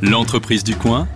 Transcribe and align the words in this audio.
L'entreprise 0.00 0.62
du 0.62 0.76
coin 0.76 1.08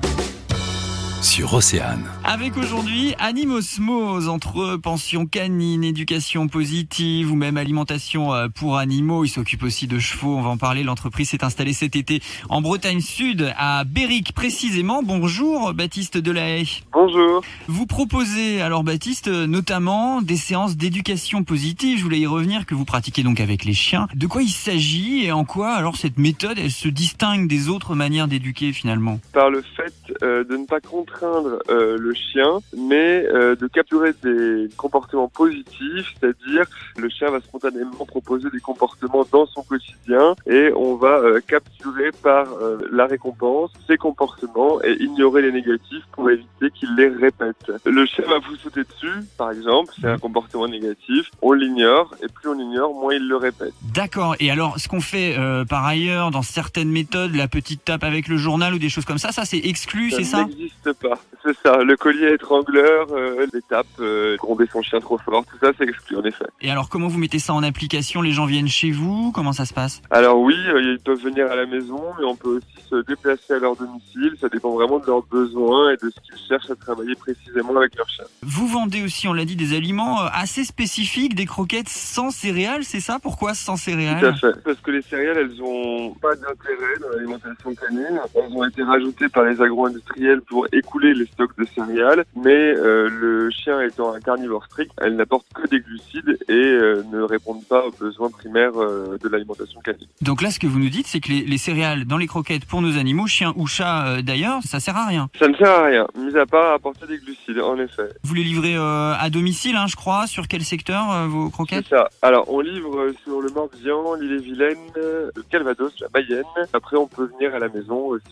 sur 1.23 1.55
Océane. 1.55 2.05
Avec 2.25 2.57
aujourd'hui 2.57 3.15
Animosmose 3.19 4.29
entre 4.29 4.77
pension 4.77 5.25
canine, 5.27 5.85
éducation 5.85 6.49
positive 6.49 7.31
ou 7.31 7.37
même 7.37 7.57
alimentation 7.57 8.35
euh, 8.35 8.49
pour 8.49 8.77
animaux. 8.77 9.25
Il 9.25 9.29
s'occupe 9.29 9.63
aussi 9.63 9.87
de 9.87 9.99
chevaux. 9.99 10.37
On 10.37 10.43
va 10.43 10.51
en 10.51 10.57
parler. 10.57 10.83
L'entreprise 10.83 11.31
s'est 11.31 11.45
installée 11.45 11.73
cet 11.73 11.95
été 11.95 12.21
en 12.49 12.61
Bretagne 12.61 13.01
Sud, 13.01 13.53
à 13.57 13.85
Béric 13.85 14.33
précisément. 14.33 15.03
Bonjour 15.03 15.73
Baptiste 15.75 16.19
Delahaye. 16.19 16.83
Bonjour. 16.93 17.43
Vous 17.69 17.87
proposez 17.87 18.61
alors 18.61 18.83
Baptiste 18.83 19.29
notamment 19.29 20.23
des 20.23 20.37
séances 20.37 20.77
d'éducation 20.77 21.45
positive. 21.45 21.99
Je 21.99 22.03
voulais 22.03 22.21
y 22.21 22.27
revenir 22.27 22.67
que 22.67 22.75
vous 22.75 22.85
pratiquez 22.85 23.23
donc 23.23 23.39
avec 23.39 23.65
les 23.65 23.75
chiens. 23.75 24.09
De 24.15 24.27
quoi 24.27 24.43
il 24.43 24.51
s'agit 24.51 25.25
et 25.25 25.33
en 25.33 25.45
quoi 25.45 25.73
alors 25.73 25.97
cette 25.97 26.19
méthode 26.19 26.59
elle 26.59 26.73
se 26.73 26.89
distingue 26.89 27.47
des 27.47 27.69
autres 27.69 27.95
manières 27.95 28.27
d'éduquer 28.27 28.73
finalement? 28.73 29.21
Par 29.33 29.51
le 29.51 29.63
fait 29.77 29.93
euh, 30.23 30.45
de 30.45 30.57
ne 30.57 30.67
pas 30.67 30.81
contraindre 30.81 31.59
euh, 31.69 31.99
le 31.99 32.15
chien, 32.15 32.61
mais 32.77 33.27
euh, 33.27 33.57
de 33.57 33.67
capturer 33.67 34.13
des 34.23 34.69
comportements 34.77 35.29
positifs, 35.29 36.15
c'est-à-dire 36.21 36.65
le 36.97 37.09
chien 37.09 37.31
va 37.31 37.41
spontanément 37.41 38.05
proposer 38.07 38.49
des 38.51 38.61
comportements 38.61 39.27
dans 39.31 39.47
son 39.47 39.63
quotidien 39.63 40.35
et 40.47 40.71
on 40.77 40.97
va 40.97 41.19
euh, 41.19 41.41
capturer 41.47 42.11
par 42.23 42.47
euh, 42.53 42.79
la 42.93 43.07
récompense 43.07 43.71
ces 43.87 43.97
comportements 43.97 44.83
et 44.83 44.93
ignorer 45.01 45.43
les 45.43 45.53
négatifs 45.53 46.05
pour 46.13 46.31
éviter 46.31 46.71
qu'il 46.75 46.95
les 46.97 47.09
répète. 47.09 47.73
Le 47.85 48.07
chien 48.07 48.25
va 48.29 48.39
vous 48.39 48.57
sauter 48.57 48.83
dessus, 48.85 49.27
par 49.37 49.51
exemple, 49.51 49.93
c'est 50.01 50.09
un 50.09 50.19
comportement 50.19 50.69
négatif, 50.69 51.31
on 51.41 51.53
l'ignore 51.53 52.15
et 52.23 52.27
plus 52.29 52.49
on 52.49 52.55
l'ignore, 52.55 52.95
moins 52.95 53.15
il 53.15 53.27
le 53.27 53.37
répète. 53.37 53.73
D'accord. 53.95 54.37
Et 54.41 54.51
alors, 54.51 54.79
ce 54.79 54.89
qu'on 54.89 55.01
fait 55.01 55.37
euh, 55.39 55.65
par 55.65 55.85
ailleurs 55.85 56.31
dans 56.31 56.43
certaines 56.43 56.91
méthodes, 56.91 57.35
la 57.35 57.49
petite 57.49 57.85
tape 57.85 58.05
avec 58.05 58.29
le 58.29 58.37
journal 58.37 58.75
ou 58.75 58.79
des 58.79 58.89
choses 58.89 59.05
comme 59.05 59.19
ça, 59.19 59.33
ça 59.33 59.45
c'est 59.45 59.59
exclu, 59.59 60.11
c'est 60.17 60.25
ça 60.25 60.45
n'existe 60.45 60.93
pas. 60.95 61.19
C'est 61.45 61.57
ça. 61.59 61.83
Le 61.83 61.97
collier 61.97 62.33
étrangleur, 62.33 63.09
euh, 63.13 63.47
l'étape, 63.53 63.87
euh, 64.01 64.37
gronder 64.37 64.67
son 64.73 64.83
chien 64.83 65.01
trop 65.01 65.19
fort, 65.19 65.45
tout 65.47 65.57
ça 65.61 65.73
c'est 65.79 65.85
exclu 65.85 66.17
en 66.17 66.25
effet. 66.25 66.45
Et 66.61 66.71
alors, 66.71 66.89
comment 66.89 67.09
vous 67.09 67.19
mettez 67.19 67.39
ça 67.39 67.53
en 67.55 67.63
application? 67.63 68.23
Les 68.23 68.33
gens 68.33 68.47
viennent 68.47 68.69
chez 68.69 68.91
vous? 68.91 69.33
Comment 69.33 69.53
ça 69.53 69.65
se 69.65 69.75
passe? 69.75 70.03
Alors 70.11 70.39
oui, 70.39 70.55
euh, 70.69 70.81
ils 70.83 70.99
peuvent 71.01 71.21
venir 71.21 71.51
à 71.51 71.57
la 71.57 71.67
maison, 71.67 72.01
mais 72.19 72.25
on 72.25 72.37
peut 72.37 72.57
aussi 72.57 72.89
se 72.89 72.97
déplacer 73.07 73.55
à 73.55 73.59
leur 73.59 73.77
domicile. 73.77 74.35
Ça 74.41 74.49
dépend 74.49 74.71
vraiment 74.71 74.99
de 74.99 75.07
leurs 75.07 75.23
besoins 75.23 75.93
et 75.93 75.97
de 75.97 76.11
ce 76.11 76.21
qu'ils 76.21 76.47
cherchent 76.49 76.71
à 76.71 76.77
travailler 76.77 77.15
précisément 77.15 77.77
avec 77.77 77.97
leur 77.97 78.09
chien. 78.09 78.25
Vous 78.43 78.67
vendez 78.67 79.03
aussi, 79.03 79.29
on 79.29 79.33
l'a 79.33 79.45
dit, 79.45 79.57
des 79.57 79.77
aliments 79.77 80.23
euh, 80.23 80.29
assez 80.33 80.65
spécifiques, 80.65 81.35
des 81.35 81.47
croquettes 81.47 81.89
sans 81.89 82.31
céréales, 82.31 82.85
c'est 82.85 83.01
ça? 83.01 83.19
Pourquoi 83.21 83.55
sans 83.55 83.75
Tout 83.75 83.81
à 83.81 83.85
céréales 83.85 84.37
fait. 84.37 84.63
Parce 84.63 84.79
que 84.81 84.91
les 84.91 85.03
céréales, 85.03 85.39
elles 85.39 85.63
ont 85.63 86.15
pas 86.15 86.35
d'intérêt 86.35 86.99
dans 87.01 87.09
l'alimentation 87.11 87.75
canine. 87.75 88.21
Elles 88.35 88.53
ont 88.53 88.65
été 88.65 88.83
rajoutées 88.83 89.29
par 89.29 89.45
les 89.45 89.61
agro-industriels 89.93 90.41
pour 90.43 90.67
écouler 90.73 91.15
les 91.15 91.27
stocks 91.27 91.57
de 91.59 91.65
céréales. 91.65 92.25
Mais 92.37 92.51
euh, 92.51 93.09
le 93.09 93.51
chien 93.51 93.81
étant 93.81 94.13
un 94.15 94.21
carnivore 94.21 94.65
strict, 94.67 94.93
elles 95.01 95.17
n'apportent 95.17 95.47
que 95.55 95.67
des 95.69 95.81
glucides 95.81 96.39
et 96.49 96.53
euh, 96.53 97.03
ne 97.13 97.21
répondent 97.23 97.65
pas 97.69 97.87
aux 97.87 97.93
besoins 97.93 98.31
primaires 98.31 98.77
euh, 98.77 99.19
de 99.23 99.29
l'alimentation 99.29 99.81
canine. 99.81 100.07
Donc 100.21 100.43
là, 100.43 100.51
ce 100.51 100.59
que 100.59 100.67
vous 100.67 100.79
nous 100.79 100.89
dites, 100.89 101.07
c'est 101.07 101.21
que 101.21 101.29
les, 101.29 101.43
les 101.43 101.59
céréales 101.59 102.05
dans 102.05 102.19
les 102.19 102.27
croquettes 102.27 102.65
pour 102.65 102.83
nos 102.83 102.99
animaux, 102.99 103.27
chiens 103.27 103.53
ou 103.57 103.67
chats 103.67 104.23
d'ailleurs, 104.23 104.61
ça 104.63 104.81
sert 104.81 104.97
à 104.97 105.07
rien. 105.07 105.29
Ça 105.39 105.49
ne 105.49 105.55
sert 105.55 105.71
à 105.71 105.85
rien, 105.85 106.07
mis 106.17 106.37
à 106.37 106.47
part 106.47 106.73
apporter 106.73 107.07
des 107.07 107.19
glucides, 107.19 107.59
en 107.59 107.79
effet. 107.79 108.09
Vous 108.23 108.35
les 108.35 108.43
livrez 108.43 108.77
à 108.77 109.29
domicile, 109.31 109.77
hein, 109.77 109.87
je 109.87 109.97
crois. 109.97 110.27
Sur 110.27 110.49
quel 110.49 110.63
secteur 110.63 111.29
vos 111.29 111.51
croquettes? 111.51 111.87
C'est 111.89 111.97
ça. 111.97 112.09
Alors, 112.23 112.53
on 112.53 112.61
livre 112.61 113.13
sur 113.25 113.41
le 113.41 113.51
Morbihan, 113.51 114.15
l'île-et-Vilaine, 114.15 114.79
le 114.97 115.43
Calvados, 115.51 115.93
la 116.01 116.09
Mayenne. 116.15 116.45
Après, 116.73 116.97
on 116.97 117.07
peut 117.07 117.29
venir 117.37 117.55
à 117.55 117.59
la 117.59 117.69
maison 117.69 118.07
aussi 118.07 118.23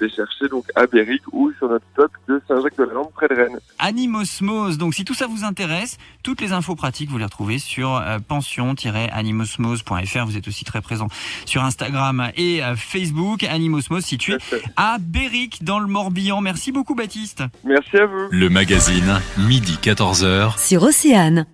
les 0.00 0.08
chercher 0.08 0.48
donc 0.48 0.64
à 0.74 0.86
Béric 1.06 1.22
ou 1.32 1.52
sur 1.58 1.68
notre 1.68 1.84
stock 1.92 2.10
de 2.28 2.40
Saint-Jacques-de-la-Lande, 2.48 3.10
près 3.14 3.28
de 3.28 3.34
Rennes. 3.34 3.58
Animosmose. 3.78 4.78
Donc 4.78 4.94
si 4.94 5.04
tout 5.04 5.14
ça 5.14 5.26
vous 5.26 5.44
intéresse, 5.44 5.98
toutes 6.22 6.40
les 6.40 6.52
infos 6.52 6.74
pratiques, 6.74 7.10
vous 7.10 7.18
les 7.18 7.24
retrouvez 7.24 7.58
sur 7.58 7.96
euh, 7.96 8.18
pension-animosmose.fr. 8.26 10.26
Vous 10.26 10.36
êtes 10.36 10.48
aussi 10.48 10.64
très 10.64 10.80
présent 10.80 11.08
sur 11.44 11.64
Instagram 11.64 12.30
et 12.36 12.64
euh, 12.64 12.76
Facebook. 12.76 13.44
Animosmose 13.44 14.04
situé 14.04 14.36
à 14.76 14.96
Béric 15.00 15.64
dans 15.64 15.78
le 15.78 15.86
Morbihan. 15.86 16.40
Merci 16.40 16.72
beaucoup 16.72 16.94
Baptiste. 16.94 17.42
Merci 17.64 17.96
à 17.96 18.06
vous. 18.06 18.28
Le 18.30 18.48
magazine, 18.48 19.20
midi 19.38 19.78
14h. 19.82 20.58
sur 20.58 20.82
Océane. 20.82 21.46